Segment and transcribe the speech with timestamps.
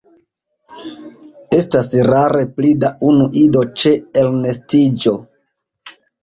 [1.57, 3.93] Estas rare pli da unu ido ĉe
[4.23, 5.15] elnestiĝo.